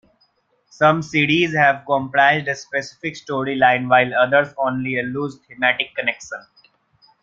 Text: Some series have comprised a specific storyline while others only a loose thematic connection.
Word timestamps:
Some 0.71 1.03
series 1.03 1.53
have 1.53 1.85
comprised 1.85 2.47
a 2.47 2.55
specific 2.55 3.13
storyline 3.13 3.87
while 3.87 4.11
others 4.19 4.51
only 4.57 4.97
a 4.97 5.03
loose 5.03 5.37
thematic 5.47 5.93
connection. 5.95 6.43